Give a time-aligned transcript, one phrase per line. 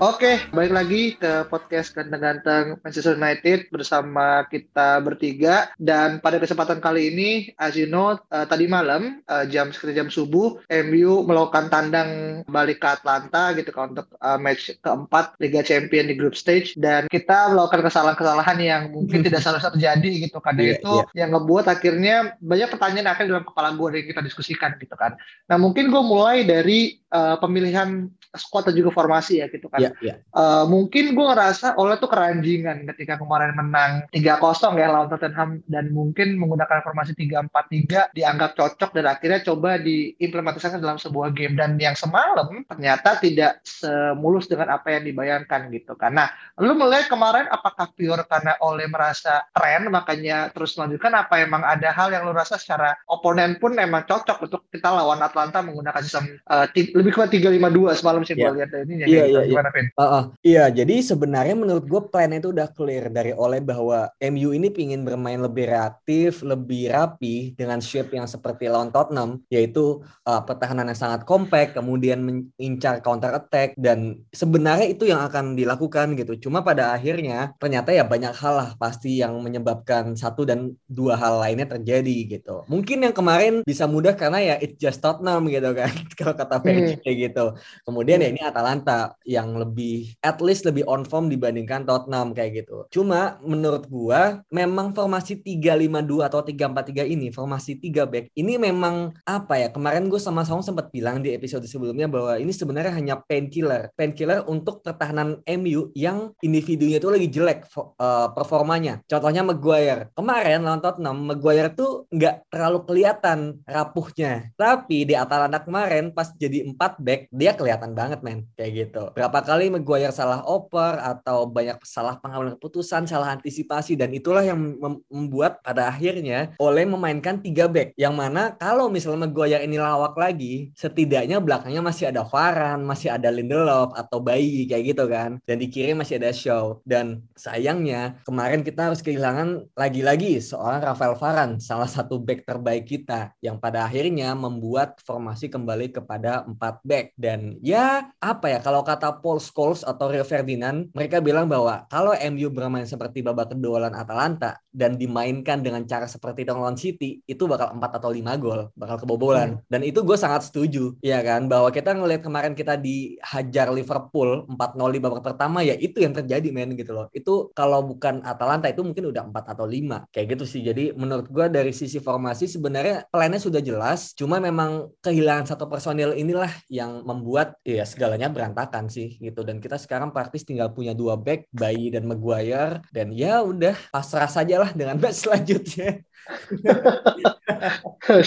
[0.00, 5.76] Oke, balik lagi ke podcast Ganteng-Ganteng Manchester United bersama kita bertiga.
[5.76, 10.08] Dan pada kesempatan kali ini, as you know, uh, tadi malam, uh, jam sekitar jam
[10.08, 10.56] subuh,
[10.88, 16.16] MU melakukan tandang balik ke Atlanta gitu kan untuk uh, match keempat Liga Champion di
[16.16, 16.80] group stage.
[16.80, 20.40] Dan kita melakukan kesalahan-kesalahan yang mungkin tidak seharusnya terjadi gitu.
[20.40, 21.28] Karena Iya, itu iya.
[21.28, 25.20] yang ngebuat akhirnya banyak pertanyaan akan dalam kepala gue yang kita diskusikan gitu kan.
[25.44, 29.82] Nah mungkin gue mulai dari uh, pemilihan squad dan juga formasi ya gitu kan.
[29.82, 30.14] Iya, iya.
[30.20, 35.90] Eh, mungkin gue ngerasa Ole tuh keranjingan ketika kemarin menang 3-0 ya lawan Tottenham dan
[35.90, 41.98] mungkin menggunakan formasi 3-4-3 dianggap cocok dan akhirnya coba diimplementasikan dalam sebuah game dan yang
[41.98, 48.22] semalam ternyata tidak semulus dengan apa yang dibayangkan gitu karena lu melihat kemarin apakah pure
[48.30, 52.94] karena Ole merasa tren makanya terus melanjutkan apa emang ada hal yang lu rasa secara
[53.10, 56.24] oponen pun emang cocok untuk kita lawan Atlanta menggunakan sistem
[56.72, 58.52] ti- lebih ke 3-5-2 semalam sih gue Iya.
[58.52, 59.40] lihat ini Iya, iya, iya.
[59.46, 59.86] gimana Vin?
[59.92, 60.22] Heeh.
[60.42, 65.06] Iya, jadi sebenarnya menurut gue plan itu udah clear dari Ole bahwa MU ini pingin
[65.06, 70.98] bermain lebih reaktif, lebih rapi dengan shape yang seperti lawan Tottenham, yaitu uh, pertahanan yang
[70.98, 76.48] sangat kompak, kemudian mengincar counter attack dan sebenarnya itu yang akan dilakukan gitu.
[76.48, 81.38] Cuma pada akhirnya ternyata ya banyak hal lah pasti yang menyebabkan satu dan dua hal
[81.38, 82.66] lainnya terjadi gitu.
[82.66, 86.98] Mungkin yang kemarin bisa mudah karena ya it's just Tottenham gitu kan, kalau kata Fergie
[86.98, 87.44] kayak gitu.
[87.86, 92.88] Kemudian ya ini Atalanta yang lebih at least lebih on form dibandingkan Tottenham kayak gitu.
[92.90, 99.60] Cuma menurut gua memang formasi 352 atau 343 ini formasi 3 back ini memang apa
[99.60, 99.68] ya?
[99.68, 103.92] Kemarin gue sama Saung sempat bilang di episode sebelumnya bahwa ini sebenarnya hanya painkiller.
[103.98, 109.04] Painkiller untuk pertahanan MU yang individunya itu lagi jelek eh, performanya.
[109.04, 110.08] Contohnya Maguire.
[110.16, 114.48] Kemarin lawan Tottenham Maguire tuh nggak terlalu kelihatan rapuhnya.
[114.56, 119.02] Tapi di Atalanta kemarin pas jadi 4 back dia kelihatan banget men kayak gitu.
[119.12, 124.56] Berapa kali Maguire salah oper atau banyak salah pengambilan keputusan, salah antisipasi dan itulah yang
[124.56, 130.16] mem- membuat pada akhirnya Ole memainkan 3 back yang mana kalau misalnya Maguire ini lawak
[130.16, 135.36] lagi, setidaknya belakangnya masih ada Varane, masih ada Lindelof atau Bayi kayak gitu kan.
[135.44, 141.18] Dan di kiri masih ada Shaw dan sayangnya kemarin kita harus kehilangan lagi-lagi seorang Rafael
[141.18, 146.56] Varane, salah satu back terbaik kita yang pada akhirnya membuat formasi kembali kepada 4
[146.86, 147.89] back dan ya
[148.20, 152.86] apa ya kalau kata Paul Scholes atau Rio Ferdinand mereka bilang bahwa kalau MU bermain
[152.86, 157.74] seperti babak kedua lawan Atalanta dan dimainkan dengan cara seperti itu lawan City itu bakal
[157.74, 159.58] 4 atau 5 gol bakal kebobolan.
[159.66, 161.50] Dan itu gue sangat setuju ya kan?
[161.50, 166.48] Bahwa kita ngelihat kemarin kita dihajar Liverpool 4-0 di babak pertama ya itu yang terjadi
[166.54, 167.10] men gitu loh.
[167.10, 170.62] Itu kalau bukan Atalanta itu mungkin udah 4 atau 5 kayak gitu sih.
[170.62, 176.14] Jadi menurut gue dari sisi formasi sebenarnya plannya sudah jelas cuma memang kehilangan satu personil
[176.14, 179.42] inilah yang membuat ya segalanya berantakan sih gitu.
[179.42, 182.84] Dan kita sekarang praktis tinggal punya dua back Bayi dan Maguire.
[182.94, 184.30] Dan ya udah pasrah
[184.60, 186.04] sajalah dengan match selanjutnya.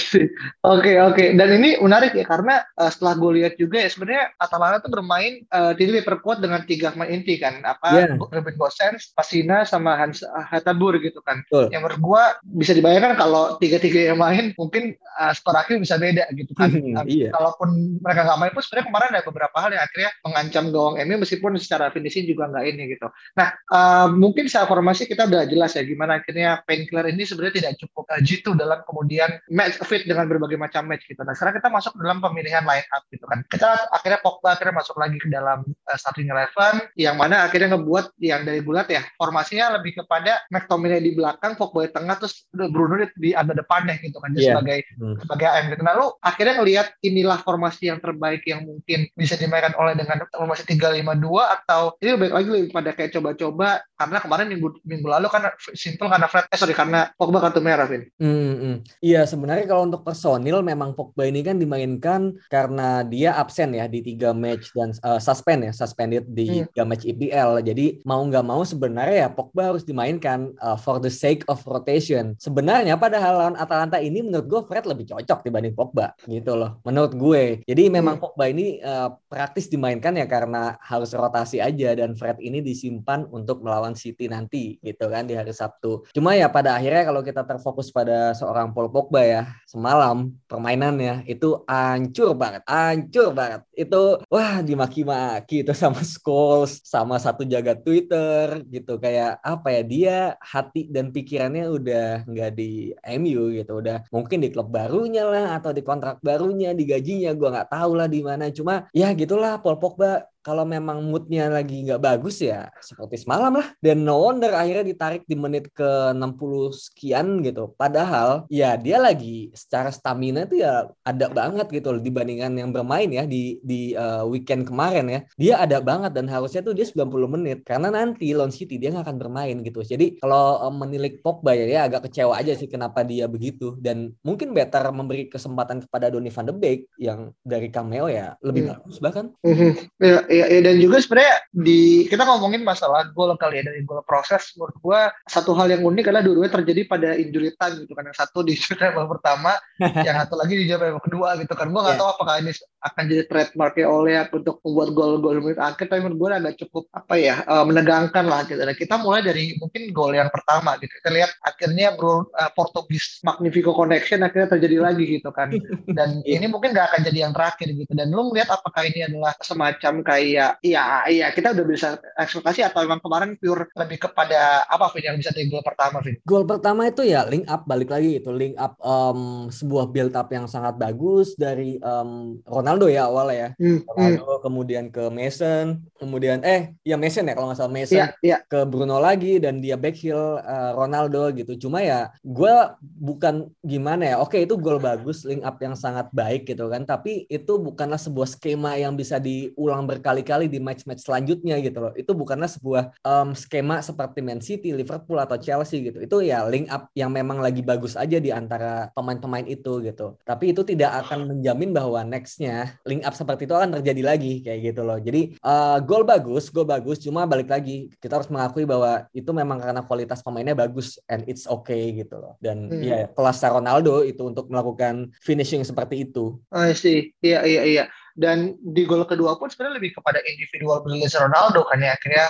[0.64, 4.80] Oke oke dan ini menarik ya karena eh, setelah gue lihat juga ya sebenarnya Atalanta
[4.80, 8.16] tuh bermain eh, tidak diperkuat dengan tiga pemain inti kan apa Iya.
[8.18, 11.46] Ruben Gosens, Pasina sama Hans Hatabur gitu kan.
[11.46, 11.70] Betul.
[11.70, 12.24] Yang menurut gue
[12.64, 16.74] bisa dibayangkan kalau tiga-tiga yang main mungkin eh, skor akhir bisa beda gitu kan.
[16.74, 17.30] Hmm, Eh, iya.
[17.34, 21.16] Kalaupun mereka nggak main pun sebenarnya kemarin ada beberapa hal yang akhirnya mengancam gawang MU
[21.22, 23.08] meskipun secara finishing juga nggak ini gitu.
[23.38, 27.74] Nah eh, mungkin secara formasi kita udah jelas ya gimana akhirnya painkiller ini sebenarnya tidak
[27.86, 31.22] cukup eh, jitu dalam kemudian match fit dengan berbagai macam match gitu.
[31.22, 33.44] Nah sekarang kita masuk dalam pemilihan line up gitu kan.
[33.48, 38.16] Kita akhirnya Pogba akhirnya masuk lagi ke dalam eh, starting eleven yang mana akhirnya ngebuat
[38.20, 43.00] yang dari bulat ya formasinya lebih kepada McTominay di belakang, Pogba di tengah terus Bruno
[43.00, 44.58] di, di ada depannya gitu kan Iya.
[44.60, 45.16] sebagai Hmm.
[45.22, 45.82] sebagai AM gitu.
[45.86, 50.66] Nah lu akhirnya ngelihat inilah formasi yang terbaik yang mungkin bisa dimainkan oleh dengan formasi
[50.70, 55.54] 3-5-2 atau ini lebih lagi lebih pada kayak coba-coba karena kemarin minggu minggu lalu kan
[55.78, 58.10] simple karena Fred eh sorry karena Pogba kartu merah Vin.
[58.18, 58.76] Hmm, hmm.
[59.02, 63.86] Iya Iya, sebenarnya kalau untuk personil memang Pogba ini kan dimainkan karena dia absen ya
[63.86, 66.74] di tiga match dan uh, suspend ya, suspended di hmm.
[66.74, 67.62] tiga match IPL.
[67.62, 72.34] Jadi mau nggak mau sebenarnya ya Pogba harus dimainkan uh, for the sake of rotation.
[72.42, 76.82] Sebenarnya padahal lawan Atalanta ini menurut gue Fred lebih cocok dibanding Pogba gitu loh.
[76.82, 77.62] Menurut gue.
[77.70, 78.24] Jadi memang hmm.
[78.26, 83.62] Pogba ini uh, praktis dimainkan ya karena harus rotasi aja dan Fred ini disimpan untuk
[83.62, 86.10] melawan City nanti gitu kan di hari Sabtu.
[86.18, 91.66] Cuma ya pada akhirnya kalau kita terfokus pada seorang Paul Pogba ya semalam permainannya itu
[91.66, 93.66] hancur banget, hancur banget.
[93.74, 100.18] Itu wah dimaki-maki itu sama Scholes, sama satu jaga Twitter gitu kayak apa ya dia
[100.38, 105.74] hati dan pikirannya udah nggak di MU gitu, udah mungkin di klub barunya lah atau
[105.74, 108.54] di kontrak barunya, di gajinya gue nggak tahu lah di mana.
[108.54, 113.72] Cuma ya gitulah Paul Pogba kalau memang moodnya lagi nggak bagus ya seperti semalam lah.
[113.80, 117.72] Dan no wonder akhirnya ditarik di menit ke 60 sekian gitu.
[117.80, 123.08] Padahal ya dia lagi secara stamina itu ya ada banget gitu loh dibandingkan yang bermain
[123.08, 125.20] ya di di uh, weekend kemarin ya.
[125.40, 127.08] Dia ada banget dan harusnya tuh dia 90
[127.40, 129.80] menit karena nanti lawan City dia nggak akan bermain gitu.
[129.80, 134.12] Jadi kalau um, menilik Pogba ya dia agak kecewa aja sih kenapa dia begitu dan
[134.28, 138.72] mungkin better memberi kesempatan kepada Donny van de Beek yang dari cameo ya lebih hmm.
[138.76, 139.26] bagus bahkan.
[139.40, 139.72] Mm -hmm.
[140.04, 144.02] ya, Iya, ya, dan juga sebenarnya di kita ngomongin masalah gol kali ya dari gol
[144.02, 145.00] proses menurut gua
[145.30, 148.58] satu hal yang unik adalah dua-duanya terjadi pada injury time gitu kan yang satu di
[148.58, 149.54] babak pertama
[150.08, 152.02] yang satu lagi di babak kedua gitu kan gua nggak yeah.
[152.02, 152.52] tahu apakah ini
[152.84, 157.16] akan jadi trademarknya oleh untuk membuat gol-gol menit akhir tapi menurut gue agak cukup apa
[157.16, 158.60] ya uh, menegangkan lah gitu.
[158.60, 160.92] Dan kita mulai dari mungkin gol yang pertama gitu.
[161.00, 165.54] Kita lihat akhirnya bro, uh, Portugis Magnifico Connection akhirnya terjadi lagi gitu kan.
[165.98, 167.92] Dan ini mungkin gak akan jadi yang terakhir gitu.
[167.96, 170.23] Dan lu ngeliat apakah ini adalah semacam kayak
[170.64, 175.18] iya iya kita udah bisa ekspektasi atau memang kemarin pure lebih kepada apa Vin yang
[175.20, 176.16] bisa dari gol pertama Vin?
[176.24, 180.30] Gol pertama itu ya link up balik lagi itu link up um, sebuah build up
[180.32, 183.50] yang sangat bagus dari um, Ronaldo ya awalnya ya.
[183.60, 183.80] Hmm.
[183.86, 184.44] Ronaldo hmm.
[184.44, 188.40] kemudian ke Mason, kemudian eh ya Mason ya kalau nggak salah Mason yeah, yeah.
[188.48, 191.68] ke Bruno lagi dan dia back heel uh, Ronaldo gitu.
[191.68, 194.16] Cuma ya gue bukan gimana ya.
[194.22, 196.86] Oke itu gol bagus, link up yang sangat baik gitu kan.
[196.88, 201.94] Tapi itu bukanlah sebuah skema yang bisa diulang berkali-kali di match-match selanjutnya gitu loh.
[201.98, 205.98] Itu bukanlah sebuah um, skema seperti Man City, Liverpool atau Chelsea gitu.
[206.06, 210.14] Itu ya link up yang memang lagi bagus aja di antara pemain-pemain itu gitu.
[210.22, 214.60] Tapi itu tidak akan menjamin bahwa nextnya link up seperti itu akan terjadi lagi kayak
[214.70, 215.02] gitu loh.
[215.02, 219.58] Jadi uh, gol bagus, gol bagus, cuma balik lagi kita harus mengakui bahwa itu memang
[219.58, 222.38] karena kualitas pemainnya bagus and it's okay gitu loh.
[222.38, 222.86] Dan hmm.
[222.86, 226.38] ya kelas Ronaldo itu untuk melakukan finishing seperti itu.
[226.54, 227.10] Oh, sih.
[227.24, 231.82] Iya iya iya dan di gol kedua pun sebenarnya lebih kepada individual brilliance Ronaldo kan
[231.82, 232.26] ya akhirnya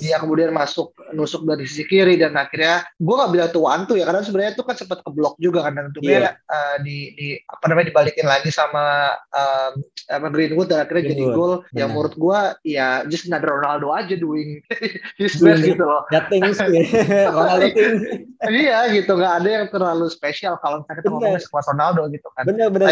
[0.00, 4.08] dia kemudian masuk nusuk dari sisi kiri dan akhirnya gue nggak bilang tuh wantu ya
[4.08, 6.34] karena sebenarnya itu kan sempat keblok juga kan dan untungnya yeah.
[6.48, 9.72] uh, di, di apa namanya dibalikin lagi sama um,
[10.08, 11.28] sama Greenwood dan akhirnya Greenwood.
[11.28, 14.64] jadi gol yang menurut gue ya just another Ronaldo aja doing
[15.20, 16.08] his best gitu loh.
[17.36, 17.66] Ronaldo
[18.48, 22.44] iya gitu nggak ada yang terlalu spesial kalau misalnya kita ngomongin sekelas Ronaldo gitu kan.
[22.48, 22.86] Bener bener,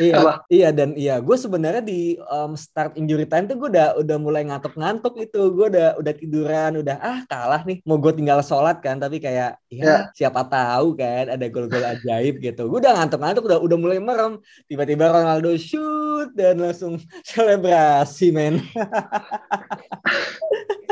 [0.00, 0.16] iya,
[0.48, 4.16] iya dan iya gue sebenarnya sebenarnya di um, start injury time tuh gue udah udah
[4.16, 8.80] mulai ngantuk-ngantuk itu gue udah udah tiduran udah ah kalah nih mau gue tinggal sholat
[8.80, 8.96] kan.
[8.96, 10.00] Tapi kayak ya yeah.
[10.16, 12.72] siapa tahu kan ada gol-gol ajaib gitu.
[12.72, 14.40] Gue udah ngantuk-ngantuk udah udah mulai merem.
[14.64, 16.96] Tiba-tiba Ronaldo shoot dan langsung
[17.28, 18.64] selebrasi men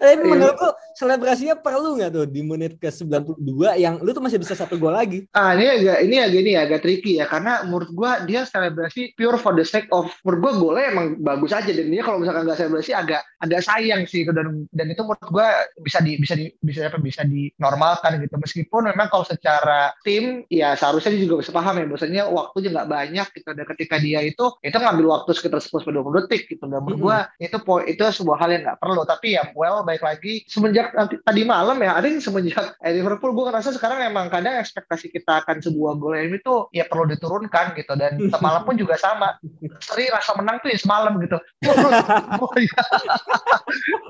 [0.00, 0.28] Eh, ini iya.
[0.28, 4.56] menurut lu selebrasinya perlu nggak tuh di menit ke 92 yang lu tuh masih bisa
[4.56, 5.28] satu gol lagi?
[5.36, 9.36] Ah, ini agak ini agak ini agak tricky ya karena menurut gua dia selebrasi pure
[9.36, 12.56] for the sake of menurut gua golnya emang bagus aja dan dia kalau misalkan nggak
[12.56, 15.48] selebrasi agak agak sayang sih dan dan itu menurut gua
[15.84, 20.72] bisa di bisa di bisa apa bisa dinormalkan gitu meskipun memang kalau secara tim ya
[20.72, 24.44] seharusnya dia juga bisa paham ya bahwasanya waktunya nggak banyak gitu dan ketika dia itu
[24.64, 27.44] itu ngambil waktu sekitar 10 20 detik gitu dan menurut gua mm -hmm.
[27.44, 27.56] itu
[27.92, 30.44] itu sebuah hal yang nggak perlu tapi ya well baik lagi.
[30.48, 34.60] Semenjak nanti tadi malam ya ada yang semenjak eh, Liverpool gue ngerasa sekarang emang kadang
[34.60, 37.92] ekspektasi kita akan sebuah gol ini tuh ya perlu diturunkan gitu.
[37.96, 39.36] Dan semalam pun juga sama.
[39.80, 41.38] Seri rasa menang tuh ya semalam gitu.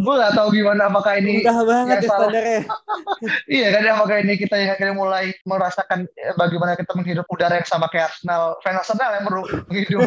[0.02, 2.60] Gue gak tahu gimana apakah ini Mudah banget ya sebenarnya
[3.46, 7.68] iya kan apakah ini kita yang akhirnya mulai merasakan eh, bagaimana kita menghidup udara yang
[7.68, 10.00] sama kayak Arsenal fans Arsenal yang baru menghidup.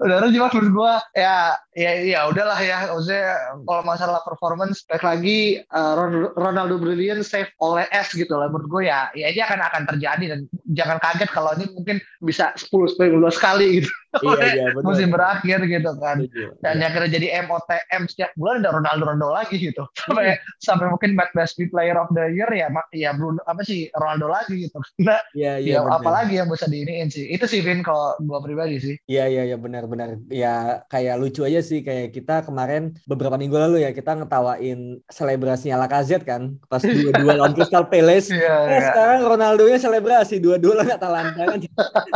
[0.00, 1.36] Udara cuma menurut gue ya
[1.76, 2.78] ya ya udahlah ya
[3.10, 5.38] maksudnya kalau masalah performance baik lagi
[5.74, 5.94] uh,
[6.38, 9.10] Ronaldo Brilliant save oleh S gitu lah menurut gue ya.
[9.18, 10.40] Ya ini akan akan terjadi dan
[10.70, 13.90] jangan kaget kalau ini mungkin bisa 10 10 kali gitu
[14.26, 16.26] iya, iya, musim berakhir gitu kan.
[16.60, 19.86] Dan yang kira jadi MOTM setiap bulan ada Ronaldo Ronaldo lagi gitu.
[19.94, 20.40] Sampai hmm.
[20.58, 24.78] sampai mungkin best player of the year ya ya Bruno apa sih Ronaldo lagi gitu.
[25.00, 27.32] Nah, iya, iya, ya, apalagi yang bisa diiniin sih.
[27.32, 28.94] Itu sih Vin kalau gua pribadi sih.
[29.08, 30.20] Iya iya iya benar-benar.
[30.28, 35.80] Ya kayak lucu aja sih kayak kita kemarin beberapa minggu lalu ya kita ngetawain selebrasinya
[35.80, 38.28] Lacazette kan pas dua-dua lawan Crystal Palace.
[38.28, 38.80] Iya, eh, iya.
[38.92, 41.60] sekarang Ronaldo-nya selebrasi dua-dua lawan Atalanta kan.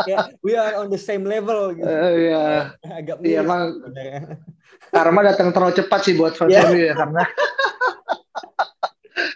[0.05, 1.84] ya, we are on the same level gitu.
[1.85, 2.45] Uh, iya.
[2.99, 3.77] Agak Iya emang
[4.89, 6.71] Karma datang terlalu cepat sih buat fans yeah.
[6.73, 7.23] ya karena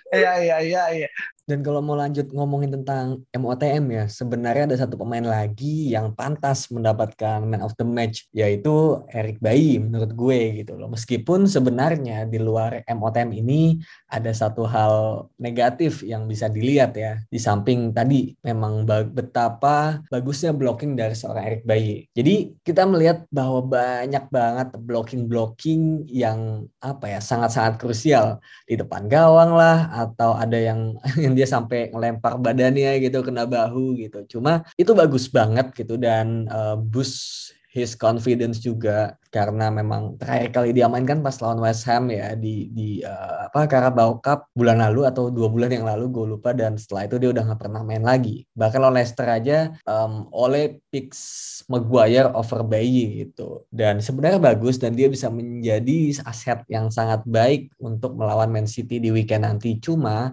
[0.09, 1.09] Iya iya iya iya.
[1.49, 6.69] Dan kalau mau lanjut ngomongin tentang MOTM ya, sebenarnya ada satu pemain lagi yang pantas
[6.69, 10.93] mendapatkan man of the match, yaitu Eric Bayi menurut gue gitu loh.
[10.93, 13.81] Meskipun sebenarnya di luar MOTM ini
[14.13, 17.17] ada satu hal negatif yang bisa dilihat ya.
[17.33, 22.05] Di samping tadi memang betapa bagusnya blocking dari seorang Eric Bayi.
[22.13, 28.37] Jadi kita melihat bahwa banyak banget blocking-blocking yang apa ya sangat-sangat krusial
[28.69, 30.93] di depan gawang lah atau ada yang
[31.25, 34.27] yang dia sampai ngelempar badannya gitu kena bahu gitu.
[34.27, 40.71] Cuma itu bagus banget gitu dan uh, boost his confidence juga karena memang terakhir kali
[40.73, 45.05] dia mainkan pas lawan West Ham ya di di uh, apa Carabao Cup bulan lalu
[45.05, 48.01] atau dua bulan yang lalu gue lupa dan setelah itu dia udah nggak pernah main
[48.01, 48.49] lagi.
[48.57, 51.21] Bahkan lawan Leicester aja um, oleh picks
[51.69, 53.69] Maguire over Bayi gitu.
[53.69, 58.97] Dan sebenarnya bagus dan dia bisa menjadi aset yang sangat baik untuk melawan Man City
[58.97, 59.77] di weekend nanti.
[59.77, 60.33] Cuma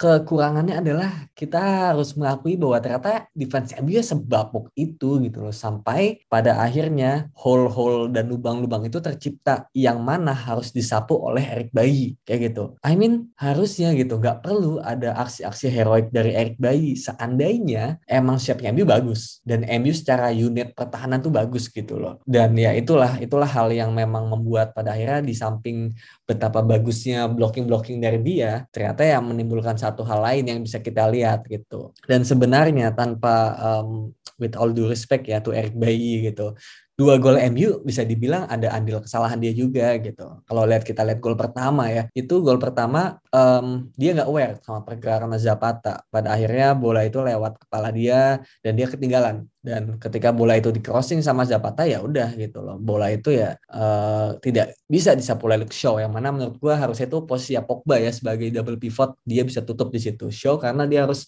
[0.00, 5.52] kekurangannya adalah kita harus mengakui bahwa ternyata defense MU sebabuk itu gitu loh.
[5.52, 12.14] Sampai pada akhirnya hole-hole dan lubang-lubang itu tercipta yang mana harus disapu oleh Eric Bayi
[12.22, 12.78] kayak gitu.
[12.86, 18.70] I mean harusnya gitu nggak perlu ada aksi-aksi heroik dari Eric Bayi seandainya emang siapnya
[18.70, 22.22] MU bagus dan MU secara unit pertahanan tuh bagus gitu loh.
[22.22, 25.90] Dan ya itulah itulah hal yang memang membuat pada akhirnya di samping
[26.22, 31.50] betapa bagusnya blocking-blocking dari dia ternyata yang menimbulkan satu hal lain yang bisa kita lihat
[31.50, 31.90] gitu.
[32.06, 36.54] Dan sebenarnya tanpa um, with all due respect ya to Eric Bayi gitu
[37.00, 40.44] dua gol MU bisa dibilang ada andil kesalahan dia juga gitu.
[40.44, 44.84] Kalau lihat kita lihat gol pertama ya, itu gol pertama um, dia nggak aware sama
[44.84, 46.04] pergerakan Zapata.
[46.12, 49.48] Pada akhirnya bola itu lewat kepala dia dan dia ketinggalan.
[49.64, 52.76] Dan ketika bola itu di crossing sama Zapata ya udah gitu loh.
[52.76, 57.24] Bola itu ya uh, tidak bisa disapu oleh Show yang mana menurut gua harusnya itu
[57.24, 60.28] posisi Pogba ya sebagai double pivot dia bisa tutup di situ.
[60.28, 61.24] Show karena dia harus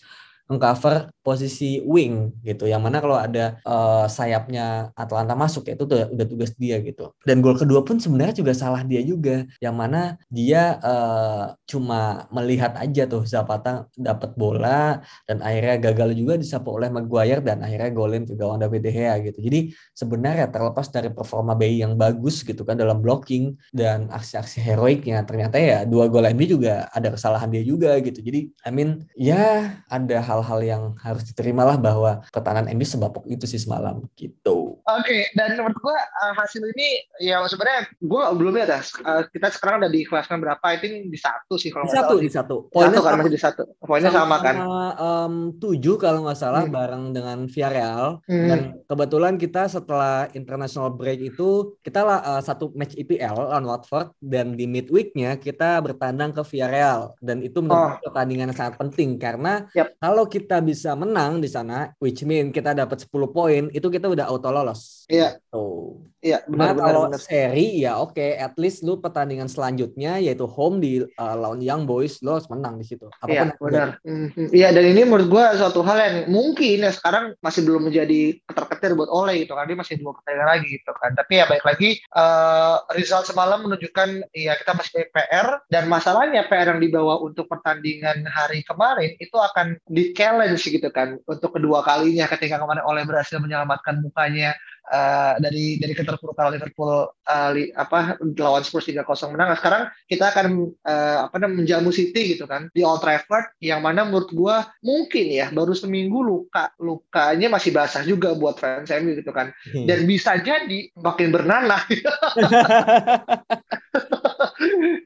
[0.50, 2.66] mengcover posisi wing gitu.
[2.66, 7.14] Yang mana kalau ada uh, sayapnya Atlanta masuk ya itu tuh udah tugas dia gitu.
[7.22, 9.46] Dan gol kedua pun sebenarnya juga salah dia juga.
[9.62, 16.34] Yang mana dia uh, cuma melihat aja tuh Zapata dapat bola dan akhirnya gagal juga
[16.36, 19.38] disapu oleh Maguire dan akhirnya golin ke gawang David De Gea gitu.
[19.38, 25.22] Jadi sebenarnya terlepas dari performa Bayi yang bagus gitu kan dalam blocking dan aksi-aksi heroiknya
[25.22, 28.18] ternyata ya dua gol ini juga ada kesalahan dia juga gitu.
[28.18, 33.60] Jadi I mean ya ada hal-hal yang harus diterimalah bahwa pertahanan MU sebabok itu sih
[33.60, 34.80] semalam gitu.
[34.82, 38.80] Oke, okay, dan menurut gua uh, hasil ini ya sebenarnya gua belum lihat ya.
[39.04, 40.64] Uh, kita sekarang udah di kelasnya berapa?
[40.64, 42.18] I think di satu sih kalau nggak salah.
[42.18, 43.62] Di satu, Poinnya satu kan masih di satu.
[43.84, 44.54] Poinnya sama, sama kan.
[44.96, 46.72] Um, tujuh kalau nggak salah hmm.
[46.72, 48.24] bareng dengan Villarreal.
[48.24, 48.48] Hmm.
[48.48, 48.58] Dan
[48.88, 54.54] kebetulan kita setelah international break itu kita lah uh, satu match IPL lawan Watford dan
[54.56, 58.02] di midweeknya kita bertandang ke Villarreal dan itu menurut oh.
[58.02, 59.94] pertandingan yang sangat penting karena yep.
[59.98, 64.28] kalau kita bisa menang di sana, which mean kita dapat 10 poin, itu kita udah
[64.28, 65.08] auto lolos.
[65.08, 65.40] Iya.
[65.48, 66.11] Tuh.
[66.22, 67.18] Iya, benar, nah, kalau benar.
[67.18, 71.82] seri ya oke, okay, at least lu pertandingan selanjutnya yaitu home di uh, lawan Young
[71.82, 73.10] Boys lo harus menang di situ.
[73.26, 73.98] Iya, benar.
[74.06, 74.54] Mhm.
[74.54, 78.94] Iya, dan ini menurut gua suatu hal yang mungkin ya sekarang masih belum menjadi keter-keter
[78.94, 79.66] buat Ole gitu kan.
[79.66, 81.10] Dia masih dua pertandingan lagi gitu kan.
[81.18, 86.70] Tapi ya baik lagi uh, result semalam menunjukkan ya kita masih PR dan masalahnya PR
[86.70, 92.30] yang dibawa untuk pertandingan hari kemarin itu akan di challenge gitu kan untuk kedua kalinya
[92.30, 94.54] ketika kemarin Ole berhasil menyelamatkan mukanya
[94.90, 99.54] uh, dari dari keterpurukan Liverpool uh, li, apa lawan Spurs 3-0 menang.
[99.54, 100.46] Nah, sekarang kita akan
[100.82, 105.26] uh, apa namanya menjamu City gitu kan di Old Trafford yang mana menurut gua mungkin
[105.30, 109.54] ya baru seminggu luka lukanya masih basah juga buat fans MU gitu kan.
[109.70, 109.86] Hmm.
[109.86, 111.80] Dan bisa jadi makin bernanah.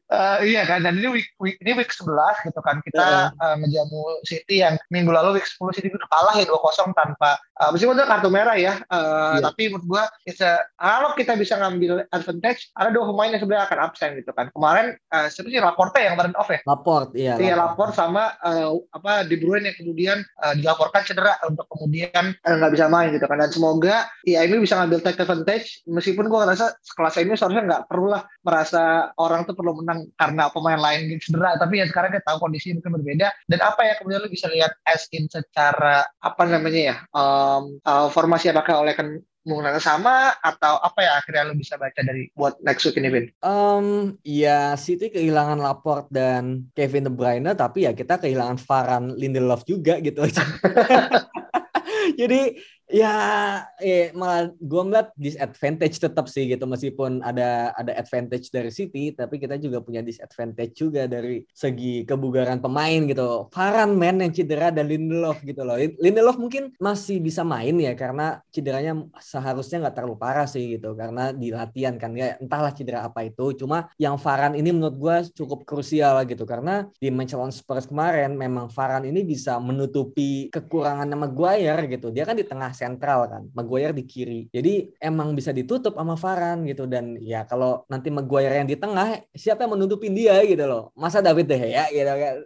[0.07, 3.43] Uh, iya kan, dan ini week, week ini week 11 gitu kan kita uh.
[3.43, 7.71] uh, ngejamu City yang minggu lalu week 10 City udah kalah ya 2-0 tanpa uh,
[7.73, 9.43] meskipun itu kartu merah ya, uh, yeah.
[9.43, 13.79] tapi menurut gua a, kalau kita bisa ngambil advantage, ada dua pemain yang sebenarnya akan
[13.91, 14.51] absen gitu kan.
[14.53, 16.61] Kemarin uh, sebenarnya Laporte yang kemarin off ya.
[16.65, 17.35] Laport, iya.
[17.37, 22.71] Iya Laport sama uh, apa De Bruyne yang kemudian uh, dilaporkan cedera untuk kemudian nggak
[22.71, 23.39] uh, bisa main gitu kan.
[23.43, 27.83] Dan semoga ya ini bisa ngambil take advantage meskipun gua ngerasa sekelas ini seharusnya nggak
[27.91, 32.15] perlu lah merasa orang tuh perlu menang karena pemain lain gitu cedera tapi ya sekarang
[32.15, 36.07] kita tahu kondisi mungkin berbeda dan apa ya kemudian lu bisa lihat as in secara
[36.23, 41.47] apa namanya ya um, uh, formasi apakah oleh kan menggunakan sama atau apa ya akhirnya
[41.47, 43.27] lu bisa baca dari buat next week ini Vin?
[43.47, 49.63] Um, ya City kehilangan Laporte dan Kevin De Bruyne tapi ya kita kehilangan Varane Lindelof
[49.63, 50.27] juga gitu.
[52.21, 53.11] Jadi Ya,
[53.83, 59.43] eh, malah gue ngeliat disadvantage tetap sih gitu meskipun ada ada advantage dari City, tapi
[59.43, 63.51] kita juga punya disadvantage juga dari segi kebugaran pemain gitu.
[63.51, 65.75] Faran men yang cedera dan Lindelof gitu loh.
[65.75, 71.35] Lindelof mungkin masih bisa main ya karena cederanya seharusnya nggak terlalu parah sih gitu karena
[71.35, 73.67] di latihan kan ya entahlah cedera apa itu.
[73.67, 78.39] Cuma yang Faran ini menurut gue cukup krusial gitu karena di match lawan Spurs kemarin
[78.39, 82.15] memang Faran ini bisa menutupi kekurangan nama Maguire gitu.
[82.15, 83.43] Dia kan di tengah sentral kan.
[83.57, 84.53] Maguire di kiri.
[84.53, 89.25] Jadi emang bisa ditutup sama Varan gitu dan ya kalau nanti Maguire yang di tengah
[89.33, 90.93] siapa yang menutupin dia gitu loh.
[90.93, 92.37] Masa David deh ya gitu kan.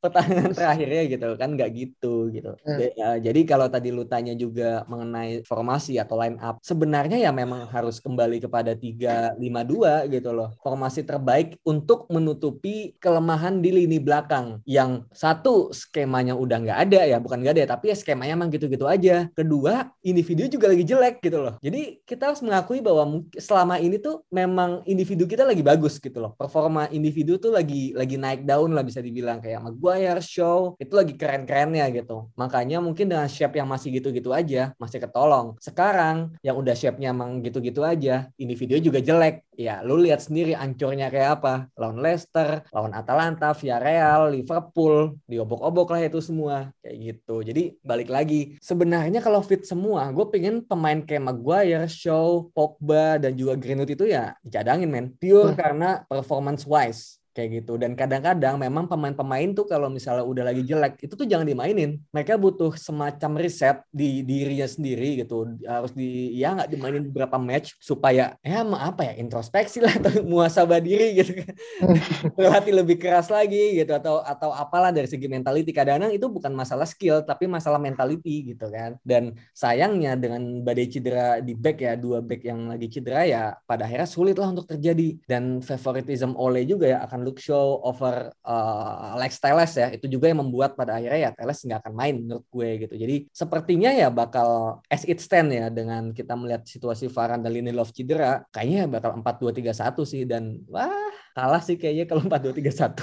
[0.00, 2.56] Pertahanan terakhirnya gitu kan nggak gitu gitu.
[2.64, 2.78] Hmm.
[2.96, 7.66] Ya, jadi kalau tadi lu tanya juga mengenai formasi atau line up sebenarnya ya memang
[7.68, 10.54] harus kembali kepada 3-5-2 gitu loh.
[10.62, 17.18] Formasi terbaik untuk menutupi kelemahan di lini belakang yang satu skemanya udah nggak ada ya
[17.18, 19.26] bukan nggak ada ya, tapi ya skemanya emang gitu-gitu aja.
[19.34, 19.73] Kedua
[20.04, 21.54] individu juga lagi jelek gitu loh.
[21.64, 26.32] Jadi kita harus mengakui bahwa selama ini tuh memang individu kita lagi bagus gitu loh.
[26.36, 31.14] Performa individu tuh lagi lagi naik daun lah bisa dibilang kayak Maguire, Show itu lagi
[31.16, 32.28] keren-kerennya gitu.
[32.38, 35.56] Makanya mungkin dengan shape yang masih gitu-gitu aja masih ketolong.
[35.58, 39.46] Sekarang yang udah shape-nya emang gitu-gitu aja, individu juga jelek.
[39.54, 41.54] Ya, lu lihat sendiri ancurnya kayak apa.
[41.78, 47.36] Lawan Leicester, lawan Atalanta, Villarreal, Liverpool, diobok-obok lah itu semua kayak gitu.
[47.42, 50.10] Jadi balik lagi, sebenarnya kalau fit semua.
[50.10, 55.06] Gue pengen pemain kayak Maguire, Shaw, Pogba, dan juga Greenwood itu ya dicadangin men.
[55.14, 55.58] Pure hmm.
[55.58, 57.74] karena performance wise kayak gitu.
[57.74, 61.98] Dan kadang-kadang memang pemain-pemain tuh kalau misalnya udah lagi jelek itu tuh jangan dimainin.
[62.14, 65.50] Mereka butuh semacam riset di dirinya sendiri gitu.
[65.66, 70.78] Harus di ya nggak dimainin beberapa match supaya ya apa ya introspeksi lah atau muasabah
[70.78, 71.52] diri gitu kan.
[72.38, 75.74] Berlatih lebih keras lagi gitu atau atau apalah dari segi mentality.
[75.74, 78.94] Kadang-kadang itu bukan masalah skill tapi masalah mentality gitu kan.
[79.02, 83.90] Dan sayangnya dengan badai cedera di back ya dua back yang lagi cedera ya pada
[83.90, 85.18] akhirnya sulit lah untuk terjadi.
[85.26, 90.28] Dan favoritism Ole juga ya akan Luke Shaw over uh, Alex Teles ya itu juga
[90.28, 94.12] yang membuat pada akhirnya ya Teles nggak akan main menurut gue gitu jadi sepertinya ya
[94.12, 99.16] bakal as it stand ya dengan kita melihat situasi Varane dan Lindelof cedera kayaknya bakal
[99.24, 100.92] 4-2-3-1 sih dan wah
[101.34, 102.94] kalah sih kayaknya kalau 4-2-3-1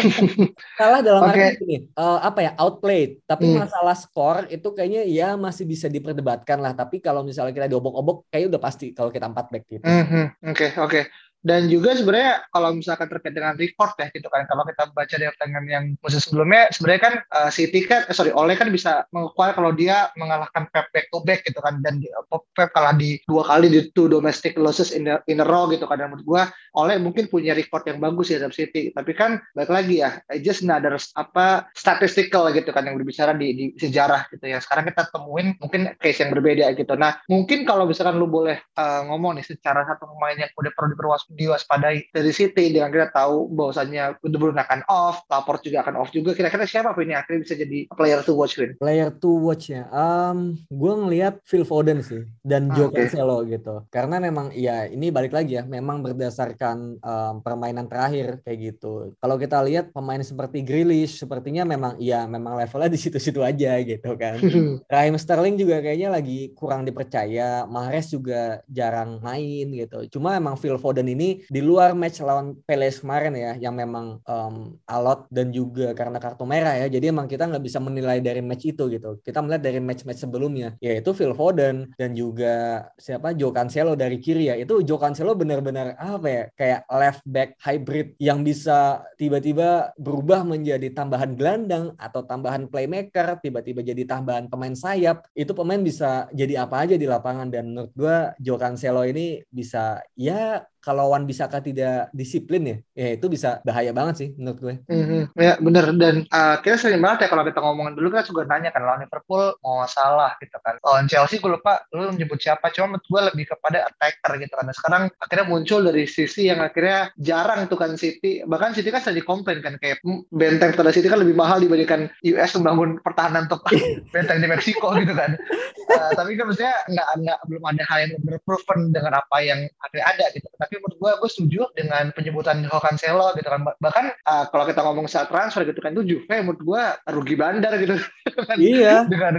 [0.80, 1.54] kalah dalam okay.
[1.54, 3.62] arti ini uh, apa ya outplayed tapi hmm.
[3.62, 8.58] masalah skor itu kayaknya ya masih bisa diperdebatkan lah tapi kalau misalnya kita diobok-obok kayaknya
[8.58, 10.26] udah pasti kalau kita empat back gitu oke mm -hmm.
[10.50, 11.04] oke okay, okay.
[11.44, 15.28] Dan juga sebenarnya kalau misalkan terkait dengan record ya gitu kan, kalau kita baca dari
[15.28, 19.52] pertandingan yang musim sebelumnya, sebenarnya kan uh, City kan, eh, sorry, Ole kan bisa mengukur
[19.52, 22.08] kalau dia mengalahkan Pep back to back gitu kan, dan di,
[22.56, 25.84] Pep kalah di dua kali di two domestic losses in, the, in a row gitu
[25.84, 26.42] kan, dan menurut gua
[26.74, 30.64] Ole mungkin punya record yang bagus ya dalam City, tapi kan balik lagi ya, just
[30.64, 34.58] another apa statistical gitu kan yang berbicara di, di sejarah gitu ya.
[34.64, 36.96] Sekarang kita temuin mungkin case yang berbeda gitu.
[36.96, 40.96] Nah mungkin kalau misalkan lu boleh uh, ngomong nih secara satu pemain yang udah perlu
[40.96, 46.00] diperwas diwaspadai dari City dengan kita tahu bahwasannya De Bruyne akan off, Laporte juga akan
[46.00, 46.32] off juga.
[46.32, 48.78] Kira-kira siapa ini akhirnya bisa jadi player to watch Vin?
[48.78, 49.90] Player to watch ya.
[49.90, 53.10] Um, gue ngelihat Phil Foden sih dan ah, Joe okay.
[53.10, 53.84] Cancelo gitu.
[53.90, 59.12] Karena memang ya ini balik lagi ya, memang berdasarkan um, permainan terakhir kayak gitu.
[59.18, 64.14] Kalau kita lihat pemain seperti Grealish sepertinya memang ya memang levelnya di situ-situ aja gitu
[64.14, 64.38] kan.
[64.92, 67.66] Raheem Sterling juga kayaknya lagi kurang dipercaya.
[67.66, 70.06] Mahrez juga jarang main gitu.
[70.18, 74.20] Cuma emang Phil Foden ini ini di luar match lawan Palace kemarin ya yang memang
[74.28, 76.86] um, alot dan juga karena kartu merah ya.
[76.92, 79.16] Jadi emang kita nggak bisa menilai dari match itu gitu.
[79.24, 83.32] Kita melihat dari match-match sebelumnya yaitu Phil Foden dan juga siapa?
[83.32, 84.54] Joe Cancelo dari kiri ya.
[84.60, 86.44] Itu Joe Cancelo benar-benar apa ya?
[86.52, 93.80] Kayak left back hybrid yang bisa tiba-tiba berubah menjadi tambahan gelandang atau tambahan playmaker tiba-tiba
[93.80, 95.24] jadi tambahan pemain sayap.
[95.32, 100.02] Itu pemain bisa jadi apa aja di lapangan dan menurut gua Joe Cancelo ini bisa
[100.18, 104.74] ya kalau Wan Bisaka tidak disiplin ya, ya itu bisa bahaya banget sih menurut gue.
[104.84, 105.22] Mm-hmm.
[105.40, 108.68] Ya bener dan uh, kita sering banget ya kalau kita ngomongin dulu kan juga nanya
[108.68, 110.76] kan lawan Liverpool mau salah gitu kan.
[110.84, 114.64] Lawan Chelsea gue lupa lu menyebut siapa, cuma menurut gue lebih kepada attacker gitu kan.
[114.68, 119.00] Nah, sekarang akhirnya muncul dari sisi yang akhirnya jarang tuh kan City, bahkan City kan
[119.00, 123.64] sering komplain kan kayak benteng pada City kan lebih mahal dibandingkan US membangun pertahanan untuk
[124.14, 125.38] benteng di Meksiko gitu kan.
[125.84, 129.60] Uh, tapi kan maksudnya nggak nggak belum ada hal yang benar proven dengan apa yang
[129.84, 130.48] ada gitu.
[130.58, 133.60] Tapi menurut gue gue setuju dengan penyebutan Joao Cancelo gitu kan.
[133.64, 136.82] Bahkan uh, kalau kita ngomong saat transfer gitu kan itu Juve menurut gue
[137.12, 137.98] rugi bandar gitu.
[137.98, 138.56] kan.
[138.64, 139.06] Iya.
[139.06, 139.38] dengan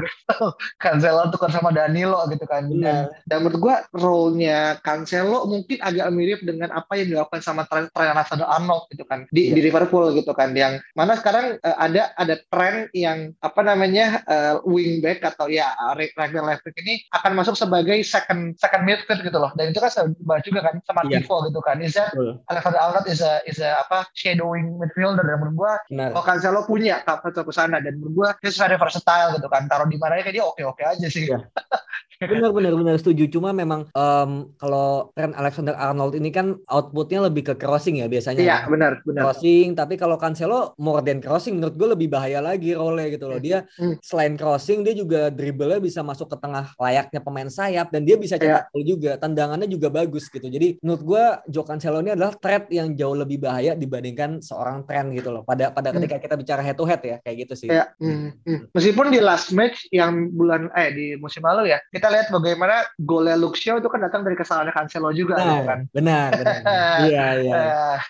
[0.80, 2.67] Cancelo tukar sama Danilo gitu kan.
[2.69, 7.89] Dan, dan menurut gue role-nya Cancelo mungkin agak mirip dengan apa yang dilakukan sama tren
[7.93, 9.54] Alexander Arnold gitu kan di, iya.
[9.58, 14.54] di Liverpool gitu kan yang mana sekarang uh, ada ada tren yang apa namanya uh,
[14.63, 19.71] wingback atau ya Ragnar Leipzig ini akan masuk sebagai second second midfield gitu loh dan
[19.71, 19.91] itu kan
[20.24, 21.21] bahas juga kan sama yeah.
[21.25, 21.81] Tifo gitu kan.
[21.81, 22.13] Is that
[22.45, 27.01] Alexander Arnold is a is a apa shadowing midfielder dan menurut gua kalau Cancelo punya
[27.01, 29.65] satu ke sana dan menurut gua dia very versatile gitu kan.
[29.65, 31.25] Taruh di mana kayak dia oke oke aja sih.
[31.25, 31.41] Yeah.
[32.21, 37.51] benar benar benar setuju cuma memang um, kalau Trent Alexander Arnold ini kan outputnya lebih
[37.51, 41.75] ke crossing ya biasanya iya benar benar crossing tapi kalau Cancelo more than crossing menurut
[41.75, 43.99] gue lebih bahaya lagi role gitu loh dia hmm.
[43.99, 48.39] selain crossing dia juga dribblenya bisa masuk ke tengah layaknya pemain sayap dan dia bisa
[48.39, 48.86] cetak yeah.
[48.86, 53.15] juga tendangannya juga bagus gitu jadi menurut gue Joe Cancelo ini adalah threat yang jauh
[53.15, 55.97] lebih bahaya dibandingkan seorang Trent gitu loh pada pada hmm.
[56.01, 57.89] ketika kita bicara head to head ya kayak gitu sih ya.
[57.97, 58.38] hmm.
[58.45, 58.60] Hmm.
[58.71, 63.37] meskipun di last match yang bulan eh di musim lalu ya kita lihat bagaimana golnya
[63.37, 65.79] Luxio itu kan datang dari kesalahan Cancelo juga nah, kan.
[65.93, 66.59] Benar, benar.
[67.09, 67.55] iya, iya.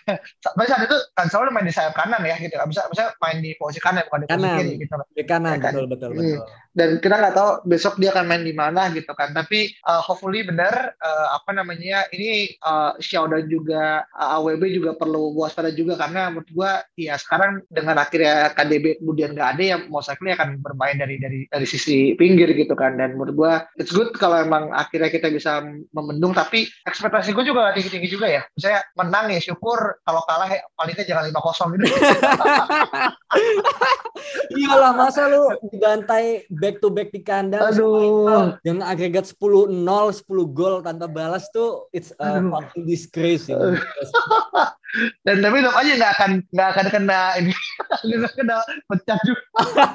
[0.45, 2.55] Tapi saat itu Cancelo main di sayap kanan ya gitu.
[2.67, 4.57] Bisa bisa main di posisi kanan bukan di posisi kanan.
[4.59, 4.93] kiri gitu.
[5.13, 5.71] Di kanan, ya, kan?
[5.73, 6.43] betul, betul, betul.
[6.75, 9.31] Dan kita nggak tahu besok dia akan main di mana gitu kan.
[9.31, 14.91] Tapi uh, hopefully benar uh, apa namanya ini uh, Xiao dan juga uh, AWB juga
[14.99, 19.77] perlu waspada juga karena menurut gua ya sekarang dengan akhirnya KDB kemudian nggak ada ya
[19.87, 22.99] most likely akan bermain dari dari dari sisi pinggir gitu kan.
[22.99, 25.63] Dan menurut gua it's good kalau emang akhirnya kita bisa
[25.95, 26.35] membendung.
[26.35, 28.43] Tapi ekspektasi gue juga tinggi tinggi juga ya.
[28.59, 29.79] Saya menang ya syukur.
[30.03, 31.87] Kalau kalah ya, palingnya jangan lima kosong gitu
[34.53, 38.55] iyalah masa lu dibantai back to back di kandang Aduh.
[38.61, 43.57] dengan agregat 10-0 10 gol tanpa balas tuh it's a fucking disgrace ya.
[45.25, 47.53] dan tapi tetap aja nggak akan nggak akan kena ini.
[48.05, 48.55] Nggak kena
[48.87, 49.43] pecah juga.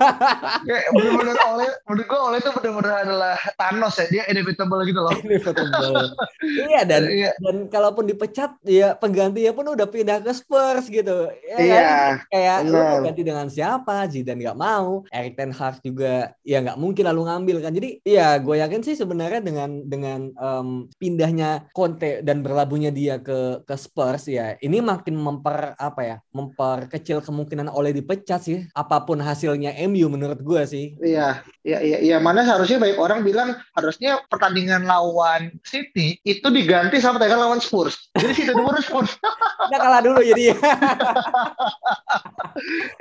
[0.69, 4.07] Kayak benar-benar oleh menurut gue oleh itu benar-benar adalah Thanos ya.
[4.11, 5.15] Dia inevitable gitu loh.
[5.25, 6.13] Inevitable.
[6.41, 7.31] Iya dan iya.
[7.41, 11.29] dan kalaupun dipecat ya penggantinya pun udah pindah ke Spurs gitu.
[11.47, 12.13] Ya, iya kan?
[12.33, 14.09] kayak lu ganti dengan siapa?
[14.09, 15.05] Zidane nggak mau.
[15.13, 17.73] Erik Ten Hag juga ya nggak mungkin lalu ngambil kan.
[17.77, 23.63] Jadi ya gue yakin sih sebenarnya dengan dengan um, pindahnya Conte dan berlabuhnya dia ke
[23.65, 29.21] ke Spurs ya ini makin memper apa ya memperkecil kemungkinan oleh dipecat sih apa pun
[29.21, 30.87] hasilnya MU menurut gue sih.
[31.01, 36.99] Iya iya iya iya mana seharusnya banyak orang bilang harusnya pertandingan lawan City itu diganti
[36.99, 38.11] sama pertandingan lawan Spurs.
[38.17, 39.13] Jadi City dulu Spurs.
[39.71, 40.51] Kita kalah dulu jadi.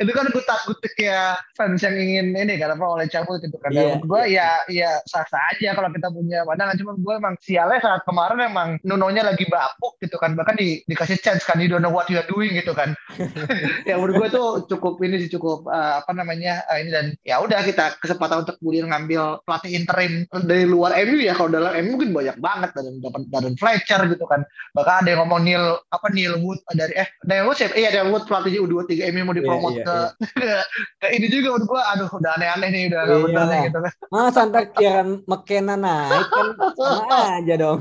[0.02, 3.72] Itu kan gue takut ya fans yang ingin ini karena oleh cabut itu kan.
[3.72, 4.62] Yeah, gue yeah.
[4.70, 6.78] ya ya sah sah aja kalau kita punya pandangan.
[6.78, 10.36] Cuma gue emang sialnya saat kemarin emang Nunonya lagi bapuk gitu kan.
[10.36, 12.98] Bahkan di, dikasih chance kan di don't know what you are doing gitu kan
[13.90, 17.38] ya menurut gue tuh cukup ini sih cukup uh, apa namanya uh, ini dan ya
[17.40, 21.96] udah kita kesempatan untuk kemudian ngambil pelatih interim dari luar MU ya kalau dalam MU
[21.96, 24.42] mungkin banyak banget dan dapat Darren Fletcher gitu kan
[24.74, 28.10] bahkan ada yang ngomong Neil apa Neil Wood dari eh Neil Wood siapa iya Neil
[28.10, 30.64] Wood pelatih U23 MU mau dipromot yeah, yeah, ke, yeah.
[31.06, 33.20] ke ini juga menurut gue aduh udah aneh-aneh nih udah yeah.
[33.22, 37.80] benar gitu kan ah santai kiran McKenna naik kan sama aja dong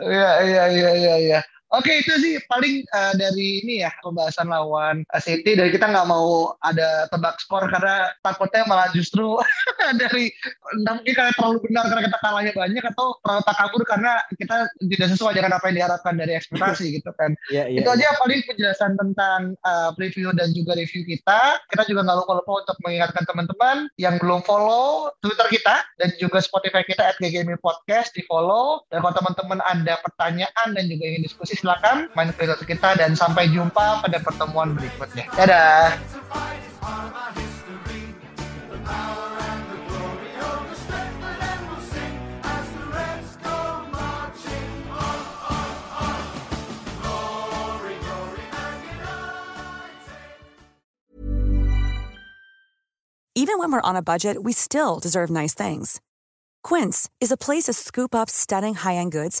[0.00, 1.40] Iya iya iya iya iya.
[1.70, 6.58] Oke itu sih paling uh, dari ini ya pembahasan lawan City dan kita nggak mau
[6.66, 9.38] ada tebak skor karena takutnya malah justru
[10.02, 10.34] dari
[10.74, 15.08] entah mungkin karena terlalu benar karena kita kalahnya banyak atau terlalu takabur karena kita tidak
[15.14, 17.38] sesuai dengan apa yang diharapkan dari ekspektasi gitu kan.
[17.54, 21.62] Yeah, yeah, itu aja paling penjelasan tentang uh, preview dan juga review kita.
[21.70, 26.82] Kita juga nggak lupa-lupa untuk mengingatkan teman-teman yang belum follow Twitter kita dan juga Spotify
[26.82, 27.18] kita at
[27.62, 32.96] Podcast di follow dan kalau teman-teman ada pertanyaan dan juga ingin diskusi silakan main kita
[32.96, 35.28] dan sampai jumpa pada pertemuan berikutnya.
[35.36, 36.00] Dadah.
[53.40, 55.98] Even when we're on a budget, we still deserve nice things.
[56.62, 59.40] Quince is a place to scoop up stunning high-end goods